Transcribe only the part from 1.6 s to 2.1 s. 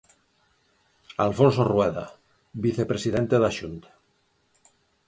Rueda,